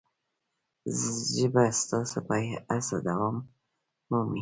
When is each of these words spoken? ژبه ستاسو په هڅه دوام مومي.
ژبه 1.35 1.63
ستاسو 1.81 2.17
په 2.27 2.35
هڅه 2.67 2.97
دوام 3.07 3.35
مومي. 4.09 4.39